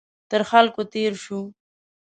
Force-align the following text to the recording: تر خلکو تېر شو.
تر 0.29 0.41
خلکو 0.51 0.81
تېر 0.93 1.13
شو. 1.23 1.39